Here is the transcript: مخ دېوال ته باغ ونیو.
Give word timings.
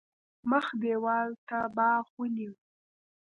مخ 0.49 0.65
دېوال 0.81 1.29
ته 1.47 1.57
باغ 1.75 2.03
ونیو. 2.17 2.53